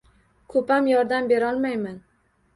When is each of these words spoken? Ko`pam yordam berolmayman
Ko`pam 0.53 0.89
yordam 0.93 1.29
berolmayman 1.33 2.03